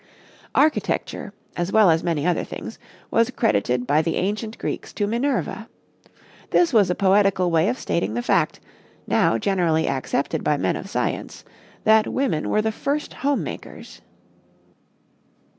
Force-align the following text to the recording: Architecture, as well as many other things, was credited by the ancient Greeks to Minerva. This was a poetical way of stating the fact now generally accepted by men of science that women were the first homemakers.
Architecture, 0.55 1.31
as 1.55 1.71
well 1.71 1.91
as 1.91 2.03
many 2.03 2.25
other 2.25 2.43
things, 2.43 2.79
was 3.11 3.29
credited 3.29 3.85
by 3.85 4.01
the 4.01 4.15
ancient 4.15 4.57
Greeks 4.57 4.93
to 4.93 5.05
Minerva. 5.05 5.69
This 6.49 6.73
was 6.73 6.89
a 6.89 6.95
poetical 6.95 7.51
way 7.51 7.69
of 7.69 7.77
stating 7.77 8.15
the 8.15 8.23
fact 8.23 8.59
now 9.05 9.37
generally 9.37 9.87
accepted 9.87 10.43
by 10.43 10.57
men 10.57 10.75
of 10.75 10.89
science 10.89 11.45
that 11.83 12.07
women 12.11 12.49
were 12.49 12.63
the 12.63 12.71
first 12.71 13.13
homemakers. 13.13 14.01